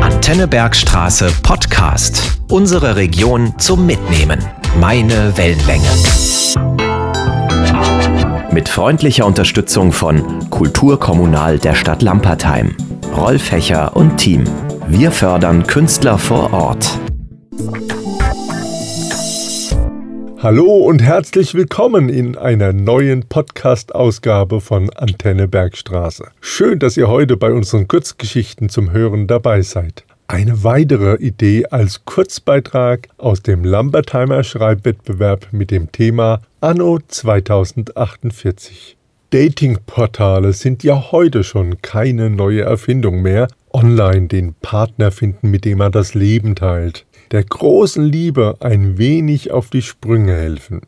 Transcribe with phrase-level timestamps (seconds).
[0.00, 2.38] Antenne Bergstraße Podcast.
[2.48, 4.38] Unsere Region zum Mitnehmen.
[4.80, 5.88] Meine Wellenlänge.
[8.50, 12.74] Mit freundlicher Unterstützung von Kulturkommunal der Stadt Lampertheim,
[13.16, 14.44] Rolf Hecher und Team.
[14.88, 16.98] Wir fördern Künstler vor Ort.
[20.42, 26.32] Hallo und herzlich willkommen in einer neuen Podcast-Ausgabe von Antenne Bergstraße.
[26.40, 30.02] Schön, dass ihr heute bei unseren Kurzgeschichten zum Hören dabei seid.
[30.26, 38.96] Eine weitere Idee als Kurzbeitrag aus dem Lambertheimer Schreibwettbewerb mit dem Thema Anno 2048.
[39.30, 43.46] Datingportale sind ja heute schon keine neue Erfindung mehr.
[43.72, 49.50] Online den Partner finden, mit dem man das Leben teilt der großen Liebe ein wenig
[49.50, 50.82] auf die Sprünge helfen.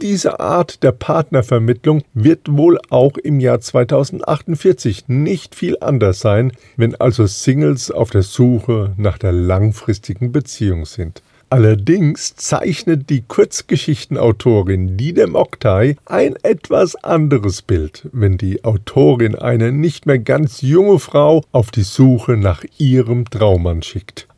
[0.00, 6.94] Diese Art der Partnervermittlung wird wohl auch im Jahr 2048 nicht viel anders sein, wenn
[6.94, 11.22] also Singles auf der Suche nach der langfristigen Beziehung sind.
[11.50, 20.04] Allerdings zeichnet die Kurzgeschichtenautorin Didem Oktay ein etwas anderes Bild, wenn die Autorin eine nicht
[20.04, 24.28] mehr ganz junge Frau auf die Suche nach ihrem Traummann schickt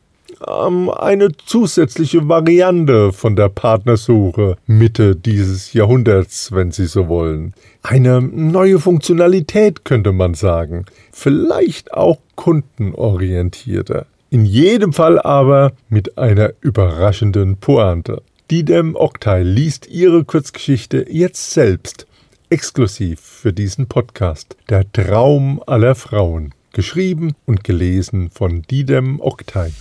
[0.47, 7.53] ähm, eine zusätzliche Variante von der Partnersuche Mitte dieses Jahrhunderts, wenn Sie so wollen.
[7.83, 10.85] Eine neue Funktionalität könnte man sagen.
[11.11, 14.05] Vielleicht auch kundenorientierter.
[14.29, 18.21] In jedem Fall aber mit einer überraschenden Pointe.
[18.49, 22.05] Didem Oktay liest ihre Kurzgeschichte jetzt selbst,
[22.49, 24.55] exklusiv für diesen Podcast.
[24.69, 26.53] Der Traum aller Frauen.
[26.73, 29.71] Geschrieben und gelesen von Didem Oktay.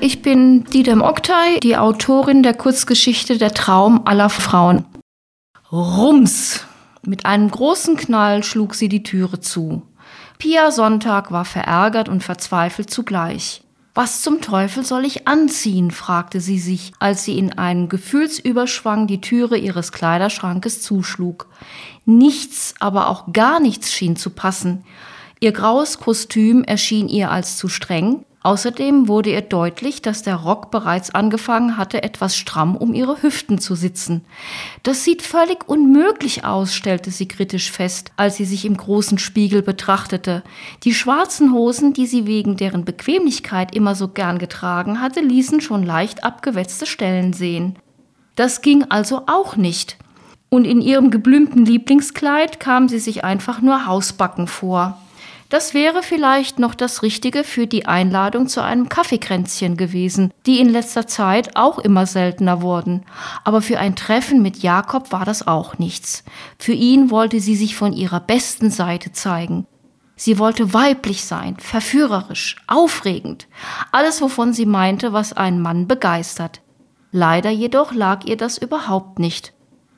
[0.00, 4.84] Ich bin Didem Oktay, die Autorin der Kurzgeschichte Der Traum aller Frauen.
[5.72, 6.66] Rums!
[7.06, 9.82] Mit einem großen Knall schlug sie die Türe zu.
[10.38, 13.62] Pia Sonntag war verärgert und verzweifelt zugleich.
[13.94, 15.90] Was zum Teufel soll ich anziehen?
[15.90, 21.46] fragte sie sich, als sie in einem Gefühlsüberschwang die Türe ihres Kleiderschrankes zuschlug.
[22.04, 24.84] Nichts, aber auch gar nichts schien zu passen.
[25.44, 30.70] Ihr graues Kostüm erschien ihr als zu streng, Außerdem wurde ihr deutlich, dass der Rock
[30.70, 34.22] bereits angefangen hatte, etwas stramm um ihre Hüften zu sitzen.
[34.82, 39.62] Das sieht völlig unmöglich aus, stellte sie kritisch fest, als sie sich im großen Spiegel
[39.62, 40.42] betrachtete.
[40.82, 45.82] Die schwarzen Hosen, die sie wegen deren Bequemlichkeit immer so gern getragen hatte, ließen schon
[45.82, 47.76] leicht abgewetzte Stellen sehen.
[48.36, 49.96] Das ging also auch nicht.
[50.50, 54.98] Und in ihrem geblümten Lieblingskleid kam sie sich einfach nur Hausbacken vor.
[55.48, 60.68] Das wäre vielleicht noch das Richtige für die Einladung zu einem Kaffeekränzchen gewesen, die in
[60.68, 63.04] letzter Zeit auch immer seltener wurden.
[63.44, 66.24] Aber für ein Treffen mit Jakob war das auch nichts.
[66.58, 69.66] Für ihn wollte sie sich von ihrer besten Seite zeigen.
[70.16, 73.48] Sie wollte weiblich sein, verführerisch, aufregend,
[73.90, 76.60] alles, wovon sie meinte, was einen Mann begeistert.
[77.10, 79.53] Leider jedoch lag ihr das überhaupt nicht.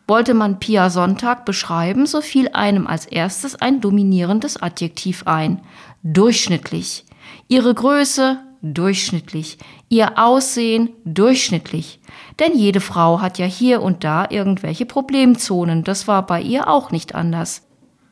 [0.09, 5.61] Wollte man Pia Sonntag beschreiben, so fiel einem als erstes ein dominierendes Adjektiv ein.
[6.05, 7.05] Durchschnittlich.
[7.49, 9.59] Ihre Größe durchschnittlich.
[9.89, 12.01] Ihr Aussehen durchschnittlich.
[12.39, 16.91] Denn jede Frau hat ja hier und da irgendwelche Problemzonen, das war bei ihr auch
[16.91, 17.66] nicht anders.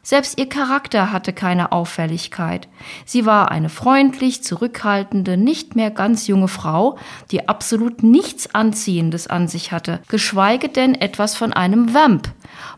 [0.07, 2.69] Selbst ihr Charakter hatte keine Auffälligkeit.
[3.07, 6.99] Sie war eine freundlich, zurückhaltende, nicht mehr ganz junge Frau,
[7.31, 12.29] die absolut nichts Anziehendes an sich hatte, geschweige denn etwas von einem Vamp.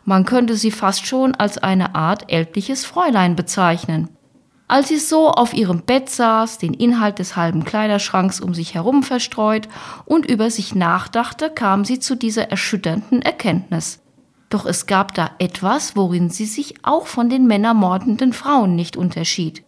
[0.04, 4.08] Man könnte sie fast schon als eine Art ältliches Fräulein bezeichnen.
[4.68, 9.02] Als sie so auf ihrem Bett saß, den Inhalt des halben Kleiderschranks um sich herum
[9.02, 9.68] verstreut
[10.04, 14.00] und über sich nachdachte, kam sie zu dieser erschütternden Erkenntnis.
[14.48, 19.64] Doch es gab da etwas, worin sie sich auch von den männermordenden Frauen nicht unterschied.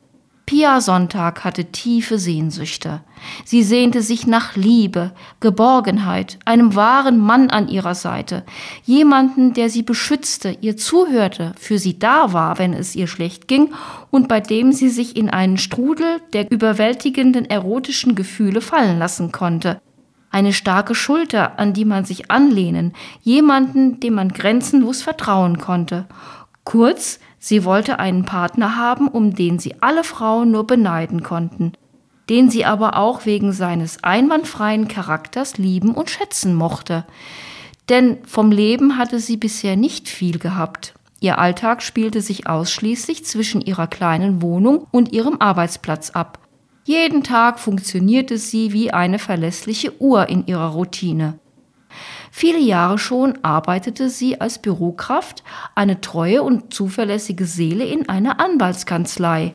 [0.49, 3.03] Pia Sonntag hatte tiefe Sehnsüchte.
[3.45, 8.45] Sie sehnte sich nach Liebe, Geborgenheit, einem wahren Mann an ihrer Seite,
[8.83, 13.75] jemanden, der sie beschützte, ihr zuhörte, für sie da war, wenn es ihr schlecht ging
[14.11, 19.83] und bei dem sie sich in einen Strudel der überwältigenden erotischen Gefühle fallen lassen konnte,
[20.31, 22.93] eine starke Schulter, an die man sich anlehnen,
[23.23, 26.07] jemanden, dem man grenzenlos vertrauen konnte.
[26.65, 31.73] Kurz, sie wollte einen Partner haben, um den sie alle Frauen nur beneiden konnten,
[32.29, 37.07] den sie aber auch wegen seines einwandfreien Charakters lieben und schätzen mochte.
[37.89, 40.95] Denn vom Leben hatte sie bisher nicht viel gehabt.
[41.21, 46.39] Ihr Alltag spielte sich ausschließlich zwischen ihrer kleinen Wohnung und ihrem Arbeitsplatz ab.
[46.89, 51.39] Jeden Tag funktionierte sie wie eine verlässliche Uhr in ihrer Routine.
[52.31, 55.45] Viele Jahre schon arbeitete sie als Bürokraft,
[55.75, 59.55] eine treue und zuverlässige Seele in einer Anwaltskanzlei.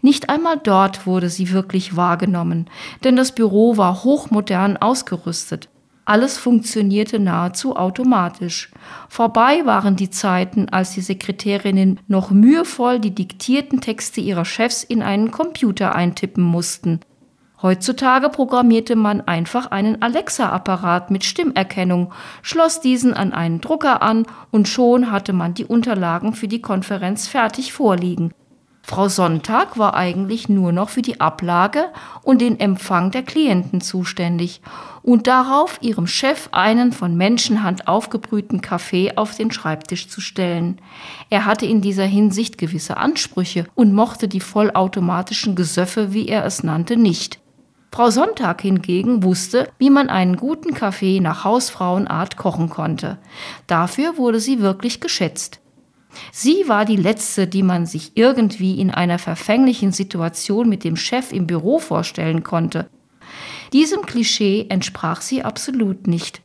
[0.00, 2.70] Nicht einmal dort wurde sie wirklich wahrgenommen,
[3.04, 5.68] denn das Büro war hochmodern ausgerüstet.
[6.04, 8.70] Alles funktionierte nahezu automatisch.
[9.08, 15.02] Vorbei waren die Zeiten, als die Sekretärinnen noch mühevoll die diktierten Texte ihrer Chefs in
[15.02, 17.00] einen Computer eintippen mussten.
[17.62, 22.12] Heutzutage programmierte man einfach einen Alexa-Apparat mit Stimmerkennung,
[22.42, 27.28] schloss diesen an einen Drucker an und schon hatte man die Unterlagen für die Konferenz
[27.28, 28.34] fertig vorliegen.
[28.84, 31.84] Frau Sonntag war eigentlich nur noch für die Ablage
[32.22, 34.60] und den Empfang der Klienten zuständig
[35.02, 40.80] und darauf ihrem Chef einen von Menschenhand aufgebrühten Kaffee auf den Schreibtisch zu stellen.
[41.30, 46.64] Er hatte in dieser Hinsicht gewisse Ansprüche und mochte die vollautomatischen Gesöffe, wie er es
[46.64, 47.38] nannte, nicht.
[47.94, 53.18] Frau Sonntag hingegen wusste, wie man einen guten Kaffee nach Hausfrauenart kochen konnte.
[53.66, 55.61] Dafür wurde sie wirklich geschätzt.
[56.30, 61.32] Sie war die letzte, die man sich irgendwie in einer verfänglichen Situation mit dem Chef
[61.32, 62.88] im Büro vorstellen konnte.
[63.72, 66.42] Diesem Klischee entsprach sie absolut nicht.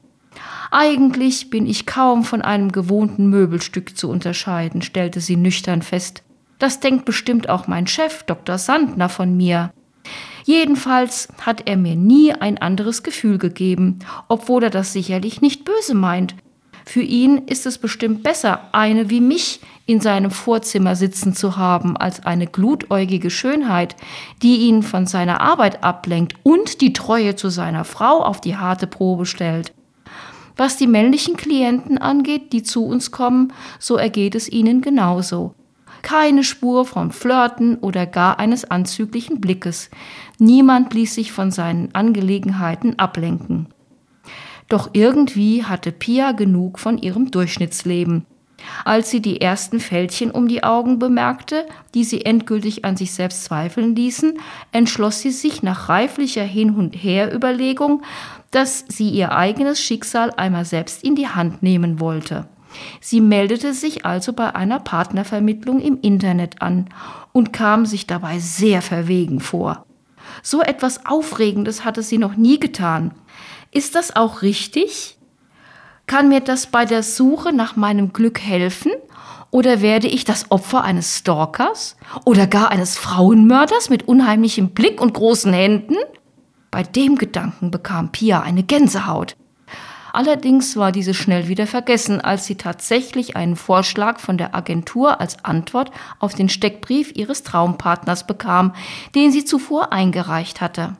[0.72, 6.24] Eigentlich bin ich kaum von einem gewohnten Möbelstück zu unterscheiden, stellte sie nüchtern fest.
[6.60, 8.58] Das denkt bestimmt auch mein Chef, Dr.
[8.58, 9.72] Sandner, von mir.
[10.46, 15.94] Jedenfalls hat er mir nie ein anderes Gefühl gegeben, obwohl er das sicherlich nicht böse
[15.94, 16.36] meint.
[16.88, 21.98] Für ihn ist es bestimmt besser, eine wie mich in seinem Vorzimmer sitzen zu haben,
[21.98, 23.98] als eine glutäugige Schönheit,
[24.42, 28.88] die ihn von seiner Arbeit ablenkt und die Treue zu seiner Frau auf die harte
[28.88, 29.74] Probe stellt.
[30.56, 35.56] Was die männlichen Klienten angeht, die zu uns kommen, so ergeht es ihnen genauso.
[36.04, 39.90] Keine Spur vom Flirten oder gar eines anzüglichen Blickes.
[40.40, 43.68] Niemand ließ sich von seinen Angelegenheiten ablenken.
[44.68, 48.26] Doch irgendwie hatte Pia genug von ihrem Durchschnittsleben.
[48.84, 53.46] Als sie die ersten Fältchen um die Augen bemerkte, die sie endgültig an sich selbst
[53.46, 54.40] zweifeln ließen,
[54.72, 58.02] entschloss sie sich nach reiflicher Hin- und Herüberlegung,
[58.52, 62.48] dass sie ihr eigenes Schicksal einmal selbst in die Hand nehmen wollte.
[63.00, 66.90] Sie meldete sich also bei einer Partnervermittlung im Internet an
[67.32, 69.86] und kam sich dabei sehr verwegen vor.
[70.44, 73.12] So etwas Aufregendes hatte sie noch nie getan.
[73.72, 75.18] Ist das auch richtig?
[76.06, 78.92] Kann mir das bei der Suche nach meinem Glück helfen?
[79.52, 81.98] Oder werde ich das Opfer eines Stalkers?
[82.26, 85.96] Oder gar eines Frauenmörders mit unheimlichem Blick und großen Händen?
[86.72, 89.36] Bei dem Gedanken bekam Pia eine Gänsehaut.
[90.14, 95.44] Allerdings war diese schnell wieder vergessen, als sie tatsächlich einen Vorschlag von der Agentur als
[95.46, 98.74] Antwort auf den Steckbrief ihres Traumpartners bekam,
[99.14, 100.98] den sie zuvor eingereicht hatte.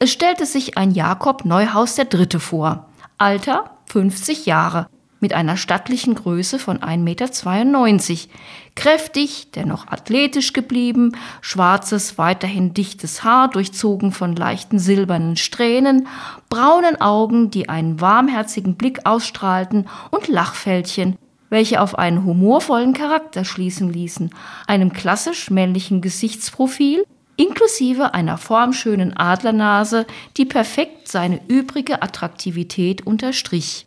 [0.00, 2.88] Es stellte sich ein Jakob Neuhaus Dritte vor.
[3.18, 4.88] Alter 50 Jahre,
[5.20, 8.32] mit einer stattlichen Größe von 1,92 Meter.
[8.74, 16.08] Kräftig, dennoch athletisch geblieben, schwarzes, weiterhin dichtes Haar, durchzogen von leichten silbernen Strähnen,
[16.48, 21.16] braunen Augen, die einen warmherzigen Blick ausstrahlten und Lachfältchen,
[21.50, 24.30] welche auf einen humorvollen Charakter schließen ließen,
[24.66, 27.04] einem klassisch männlichen Gesichtsprofil,
[27.36, 30.06] inklusive einer formschönen Adlernase,
[30.36, 33.86] die perfekt seine übrige Attraktivität unterstrich.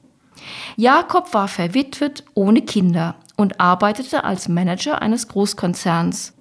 [0.76, 6.34] Jakob war verwitwet ohne Kinder und arbeitete als Manager eines Großkonzerns.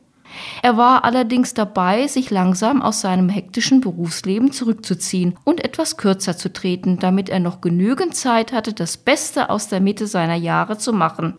[0.62, 6.52] Er war allerdings dabei, sich langsam aus seinem hektischen Berufsleben zurückzuziehen und etwas kürzer zu
[6.52, 10.92] treten, damit er noch genügend Zeit hatte, das Beste aus der Mitte seiner Jahre zu
[10.92, 11.38] machen.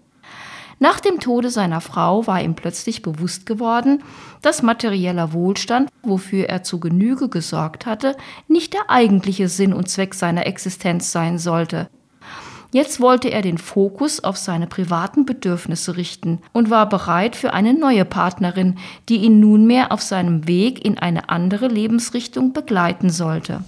[0.79, 4.03] Nach dem Tode seiner Frau war ihm plötzlich bewusst geworden,
[4.41, 8.17] dass materieller Wohlstand, wofür er zu Genüge gesorgt hatte,
[8.47, 11.89] nicht der eigentliche Sinn und Zweck seiner Existenz sein sollte.
[12.73, 17.73] Jetzt wollte er den Fokus auf seine privaten Bedürfnisse richten und war bereit für eine
[17.73, 18.77] neue Partnerin,
[19.07, 23.63] die ihn nunmehr auf seinem Weg in eine andere Lebensrichtung begleiten sollte.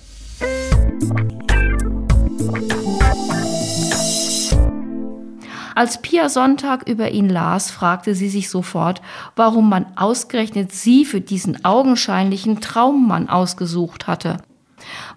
[5.77, 8.99] Als Pia Sonntag über ihn las, fragte sie sich sofort,
[9.35, 14.37] warum man ausgerechnet sie für diesen augenscheinlichen Traummann ausgesucht hatte.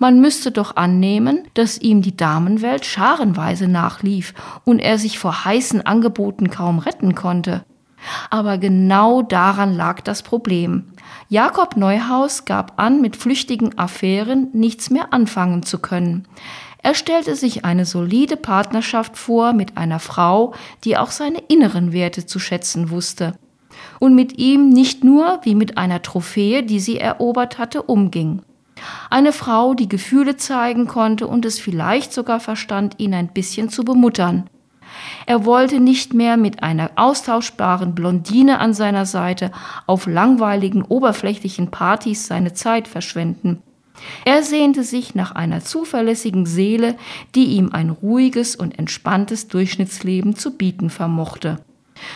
[0.01, 4.35] Man müsste doch annehmen, dass ihm die Damenwelt scharenweise nachlief
[4.67, 7.65] und er sich vor heißen Angeboten kaum retten konnte.
[8.29, 10.93] Aber genau daran lag das Problem.
[11.31, 16.27] Jakob Neuhaus gab an, mit flüchtigen Affären nichts mehr anfangen zu können.
[16.83, 22.27] Er stellte sich eine solide Partnerschaft vor mit einer Frau, die auch seine inneren Werte
[22.27, 23.35] zu schätzen wusste
[23.99, 28.43] und mit ihm nicht nur wie mit einer Trophäe, die sie erobert hatte, umging.
[29.11, 33.85] Eine Frau, die Gefühle zeigen konnte und es vielleicht sogar verstand, ihn ein bisschen zu
[33.85, 34.49] bemuttern.
[35.27, 39.53] Er wollte nicht mehr mit einer austauschbaren Blondine an seiner Seite
[39.87, 43.63] auf langweiligen, oberflächlichen Partys seine Zeit verschwenden.
[44.25, 46.97] Er sehnte sich nach einer zuverlässigen Seele,
[47.35, 51.59] die ihm ein ruhiges und entspanntes Durchschnittsleben zu bieten vermochte.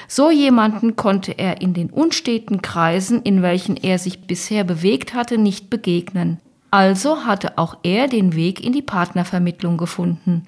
[0.09, 5.39] So jemanden konnte er in den unsteten Kreisen, in welchen er sich bisher bewegt hatte,
[5.39, 6.41] nicht begegnen.
[6.71, 10.47] Also hatte auch er den Weg in die Partnervermittlung gefunden.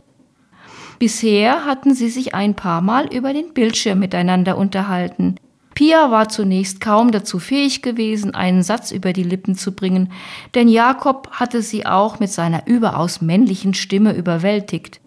[0.98, 5.36] Bisher hatten sie sich ein paar Mal über den Bildschirm miteinander unterhalten.
[5.76, 10.10] Pia war zunächst kaum dazu fähig gewesen, einen Satz über die Lippen zu bringen,
[10.54, 15.02] denn Jakob hatte sie auch mit seiner überaus männlichen Stimme überwältigt.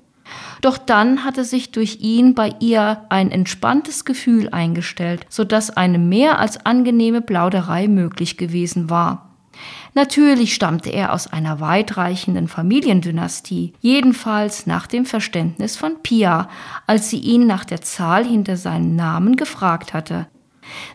[0.62, 5.98] Doch dann hatte sich durch ihn bei ihr ein entspanntes Gefühl eingestellt, so dass eine
[5.98, 9.34] mehr als angenehme Plauderei möglich gewesen war.
[9.96, 16.48] Natürlich stammte er aus einer weitreichenden Familiendynastie, jedenfalls nach dem Verständnis von Pia,
[16.86, 20.28] als sie ihn nach der Zahl hinter seinem Namen gefragt hatte.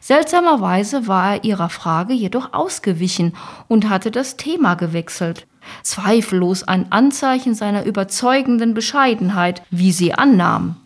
[0.01, 3.35] Seltsamerweise war er ihrer Frage jedoch ausgewichen
[3.69, 5.47] und hatte das Thema gewechselt.
[5.83, 10.77] Zweifellos ein Anzeichen seiner überzeugenden Bescheidenheit, wie sie annahm.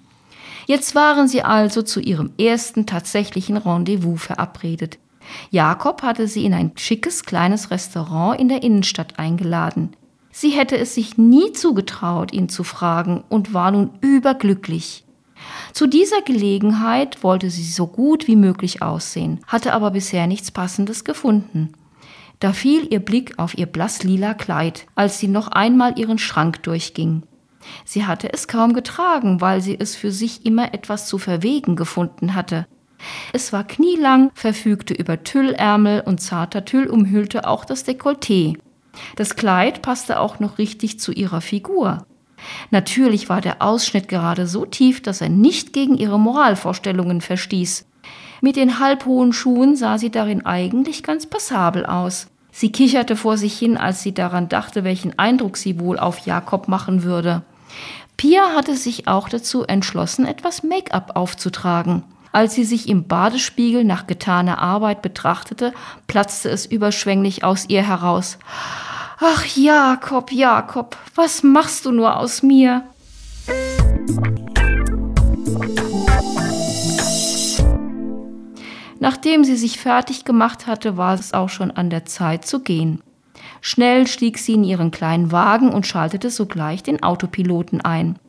[0.66, 4.98] Jetzt waren sie also zu ihrem ersten tatsächlichen Rendezvous verabredet.
[5.50, 9.96] Jakob hatte sie in ein schickes kleines Restaurant in der Innenstadt eingeladen.
[10.30, 15.04] Sie hätte es sich nie zugetraut, ihn zu fragen und war nun überglücklich.
[15.72, 21.04] Zu dieser Gelegenheit wollte sie so gut wie möglich aussehen, hatte aber bisher nichts Passendes
[21.04, 21.72] gefunden.
[22.40, 27.22] Da fiel ihr Blick auf ihr blasslila Kleid, als sie noch einmal ihren Schrank durchging.
[27.84, 32.34] Sie hatte es kaum getragen, weil sie es für sich immer etwas zu verwegen gefunden
[32.34, 32.66] hatte.
[33.32, 38.56] Es war knielang, verfügte über Tüllärmel und zarter Tüll umhüllte auch das Dekolleté.
[39.16, 42.06] Das Kleid passte auch noch richtig zu ihrer Figur.
[42.70, 47.86] Natürlich war der Ausschnitt gerade so tief, dass er nicht gegen ihre Moralvorstellungen verstieß.
[48.40, 52.28] Mit den halbhohen Schuhen sah sie darin eigentlich ganz passabel aus.
[52.50, 56.68] Sie kicherte vor sich hin, als sie daran dachte, welchen Eindruck sie wohl auf Jakob
[56.68, 57.42] machen würde.
[58.16, 62.02] Pia hatte sich auch dazu entschlossen, etwas Make-up aufzutragen.
[62.32, 65.72] Als sie sich im Badespiegel nach getaner Arbeit betrachtete,
[66.06, 68.38] platzte es überschwänglich aus ihr heraus.
[69.20, 72.84] Ach Jakob, Jakob, was machst du nur aus mir?
[79.00, 83.02] Nachdem sie sich fertig gemacht hatte, war es auch schon an der Zeit zu gehen.
[83.60, 88.20] Schnell stieg sie in ihren kleinen Wagen und schaltete sogleich den Autopiloten ein.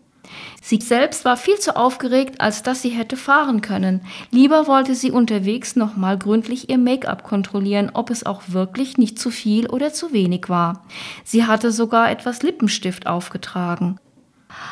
[0.62, 4.02] Sie selbst war viel zu aufgeregt, als dass sie hätte fahren können.
[4.32, 9.32] Lieber wollte sie unterwegs nochmal gründlich ihr Make-up kontrollieren, ob es auch wirklich nicht zu
[9.32, 10.86] viel oder zu wenig war.
[11.24, 14.00] Sie hatte sogar etwas Lippenstift aufgetragen.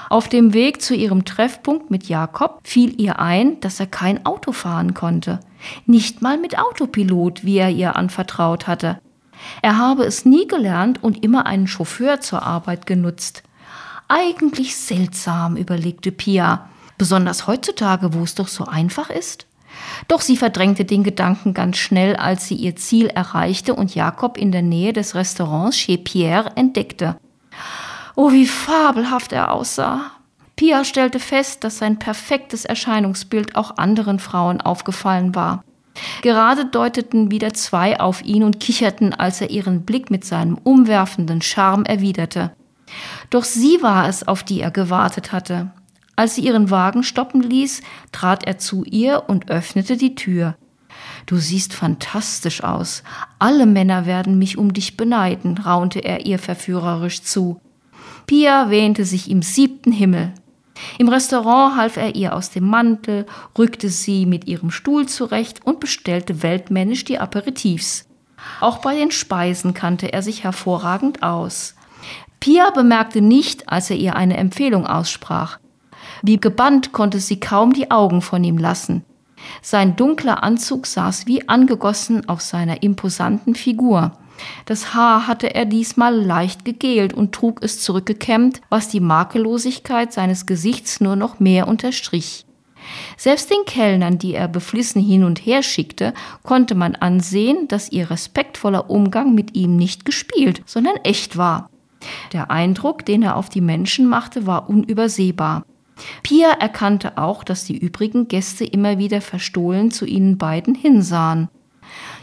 [0.09, 4.51] Auf dem Weg zu ihrem Treffpunkt mit Jakob fiel ihr ein, dass er kein Auto
[4.51, 5.39] fahren konnte.
[5.85, 8.99] Nicht mal mit Autopilot, wie er ihr anvertraut hatte.
[9.61, 13.43] Er habe es nie gelernt und immer einen Chauffeur zur Arbeit genutzt.
[14.07, 19.47] Eigentlich seltsam, überlegte Pia, besonders heutzutage, wo es doch so einfach ist.
[20.07, 24.51] Doch sie verdrängte den Gedanken ganz schnell, als sie ihr Ziel erreichte und Jakob in
[24.51, 27.17] der Nähe des Restaurants Chez Pierre entdeckte.
[28.15, 30.11] Oh, wie fabelhaft er aussah.
[30.55, 35.63] Pia stellte fest, dass sein perfektes Erscheinungsbild auch anderen Frauen aufgefallen war.
[36.21, 41.41] Gerade deuteten wieder zwei auf ihn und kicherten, als er ihren Blick mit seinem umwerfenden
[41.41, 42.51] Charme erwiderte.
[43.29, 45.72] Doch sie war es, auf die er gewartet hatte.
[46.15, 50.56] Als sie ihren Wagen stoppen ließ, trat er zu ihr und öffnete die Tür.
[51.25, 53.03] Du siehst fantastisch aus.
[53.38, 57.62] Alle Männer werden mich um dich beneiden, raunte er ihr verführerisch zu.
[58.25, 60.34] Pia wähnte sich im siebten Himmel.
[60.98, 63.25] Im Restaurant half er ihr aus dem Mantel,
[63.58, 68.08] rückte sie mit ihrem Stuhl zurecht und bestellte weltmännisch die Aperitifs.
[68.60, 71.75] Auch bei den Speisen kannte er sich hervorragend aus.
[72.39, 75.60] Pia bemerkte nicht, als er ihr eine Empfehlung aussprach.
[76.22, 79.03] Wie gebannt konnte sie kaum die Augen von ihm lassen.
[79.62, 84.13] Sein dunkler Anzug saß wie angegossen auf seiner imposanten Figur.
[84.65, 90.46] Das Haar hatte er diesmal leicht gegelt und trug es zurückgekämmt, was die Makellosigkeit seines
[90.46, 92.46] Gesichts nur noch mehr unterstrich.
[93.17, 96.13] Selbst den Kellnern, die er beflissen hin und her schickte,
[96.44, 101.70] konnte man ansehen, dass ihr respektvoller Umgang mit ihm nicht gespielt, sondern echt war.
[102.34, 105.65] Der Eindruck, den er auf die Menschen machte, war unübersehbar.
[106.24, 111.50] Pia erkannte auch, dass die übrigen Gäste immer wieder verstohlen zu ihnen beiden hinsahen.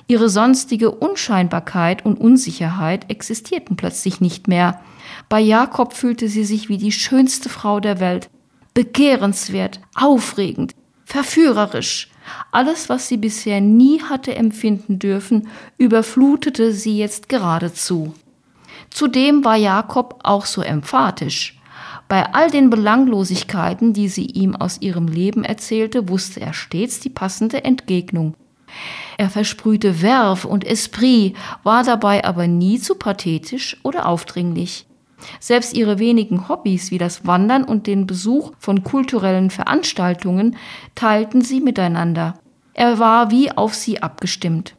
[0.07, 4.81] Ihre sonstige Unscheinbarkeit und Unsicherheit existierten plötzlich nicht mehr.
[5.29, 8.29] Bei Jakob fühlte sie sich wie die schönste Frau der Welt.
[8.75, 12.11] Begehrenswert, aufregend, verführerisch.
[12.51, 18.15] Alles, was sie bisher nie hatte empfinden dürfen, überflutete sie jetzt geradezu.
[18.95, 21.59] Zudem war Jakob auch so emphatisch.
[22.07, 27.11] Bei all den Belanglosigkeiten, die sie ihm aus ihrem Leben erzählte, wusste er stets die
[27.11, 28.37] passende Entgegnung.
[29.19, 31.35] Er versprühte Werf und Esprit,
[31.65, 34.87] war dabei aber nie zu pathetisch oder aufdringlich.
[35.41, 40.57] Selbst ihre wenigen Hobbys wie das Wandern und den Besuch von kulturellen Veranstaltungen
[40.95, 42.35] teilten sie miteinander.
[42.75, 44.77] Er war wie auf sie abgestimmt.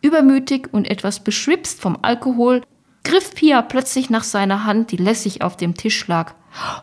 [0.00, 2.62] Übermütig und etwas beschwipst vom Alkohol
[3.08, 6.34] griff Pia plötzlich nach seiner Hand, die lässig auf dem Tisch lag.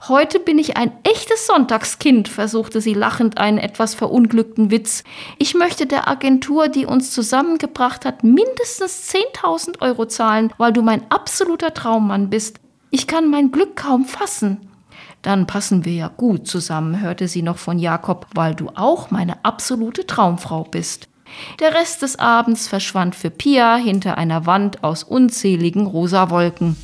[0.07, 5.03] Heute bin ich ein echtes Sonntagskind, versuchte sie lachend einen etwas verunglückten Witz.
[5.37, 11.09] Ich möchte der Agentur, die uns zusammengebracht hat, mindestens 10.000 Euro zahlen, weil du mein
[11.11, 12.59] absoluter Traummann bist.
[12.89, 14.71] Ich kann mein Glück kaum fassen.
[15.21, 19.45] Dann passen wir ja gut zusammen, hörte sie noch von Jakob, weil du auch meine
[19.45, 21.07] absolute Traumfrau bist.
[21.59, 26.75] Der Rest des Abends verschwand für Pia hinter einer Wand aus unzähligen rosa Wolken.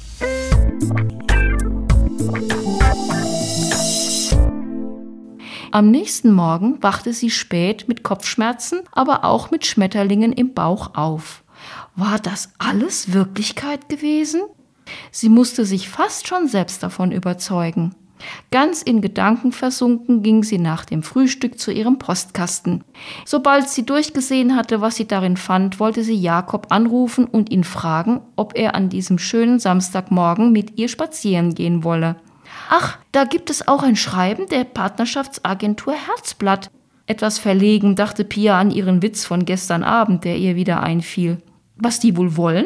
[5.74, 11.44] Am nächsten Morgen wachte sie spät mit Kopfschmerzen, aber auch mit Schmetterlingen im Bauch auf.
[11.96, 14.42] War das alles Wirklichkeit gewesen?
[15.12, 17.96] Sie musste sich fast schon selbst davon überzeugen.
[18.52, 22.84] Ganz in Gedanken versunken ging sie nach dem Frühstück zu ihrem Postkasten.
[23.26, 28.22] Sobald sie durchgesehen hatte, was sie darin fand, wollte sie Jakob anrufen und ihn fragen,
[28.36, 32.18] ob er an diesem schönen Samstagmorgen mit ihr spazieren gehen wolle.
[32.70, 36.70] Ach, da gibt es auch ein Schreiben der Partnerschaftsagentur Herzblatt.
[37.08, 41.40] Etwas verlegen dachte Pia an ihren Witz von gestern Abend, der ihr wieder einfiel.
[41.76, 42.66] Was die wohl wollen?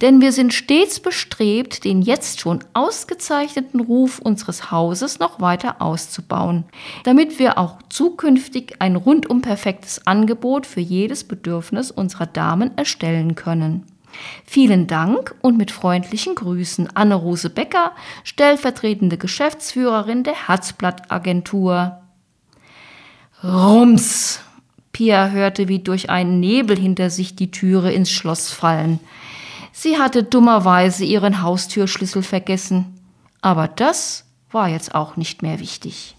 [0.00, 6.64] denn wir sind stets bestrebt, den jetzt schon ausgezeichneten Ruf unseres Hauses noch weiter auszubauen,
[7.04, 13.84] damit wir auch zukünftig ein rundum perfektes Angebot für jedes Bedürfnis unserer Damen erstellen können.
[14.44, 21.98] Vielen Dank und mit freundlichen Grüßen Anne-Rose Becker, stellvertretende Geschäftsführerin der Herzblatt-Agentur.
[23.42, 24.40] Rums!
[24.92, 29.00] Pia hörte wie durch einen Nebel hinter sich die Türe ins Schloss fallen.
[29.84, 32.98] Sie hatte dummerweise ihren Haustürschlüssel vergessen.
[33.42, 36.16] Aber das war jetzt auch nicht mehr wichtig.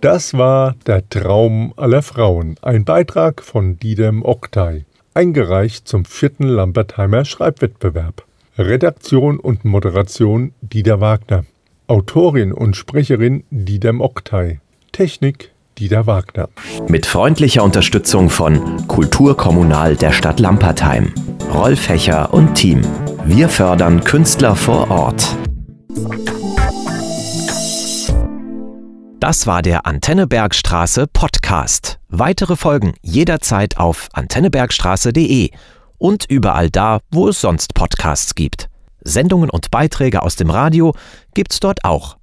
[0.00, 4.84] Das war Der Traum aller Frauen, ein Beitrag von Didem Oktay,
[5.14, 8.24] eingereicht zum vierten Lambertheimer Schreibwettbewerb.
[8.58, 11.44] Redaktion und Moderation Dieter Wagner.
[11.88, 14.60] Autorin und Sprecherin Didem Oktay.
[14.92, 15.49] Technik
[15.80, 16.50] Dieter Wagner.
[16.88, 21.14] Mit freundlicher Unterstützung von Kulturkommunal der Stadt Lampertheim,
[21.54, 22.82] Rolf Fächer und Team.
[23.24, 25.34] Wir fördern Künstler vor Ort.
[29.20, 31.98] Das war der Antennebergstraße Podcast.
[32.08, 35.50] Weitere Folgen jederzeit auf antennebergstraße.de
[35.96, 38.68] und überall da, wo es sonst Podcasts gibt.
[39.00, 40.94] Sendungen und Beiträge aus dem Radio
[41.32, 42.19] gibt's dort auch.